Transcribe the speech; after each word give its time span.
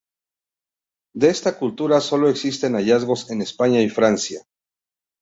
De 1.13 1.29
esta 1.29 1.59
cultura 1.59 1.99
solo 2.01 2.27
existen 2.27 2.73
hallazgos 2.73 3.29
en 3.29 3.43
España 3.43 3.81
y 3.83 3.89
Francia. 3.91 4.47